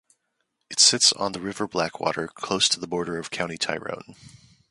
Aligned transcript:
It 0.67 0.79
sits 0.79 1.13
on 1.13 1.33
the 1.33 1.39
River 1.39 1.67
Blackwater, 1.67 2.27
close 2.27 2.67
to 2.69 2.79
the 2.79 2.87
border 2.87 3.17
with 3.19 3.29
County 3.29 3.59
Tyrone. 3.59 4.15